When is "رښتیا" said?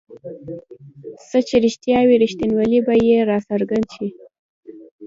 1.65-1.99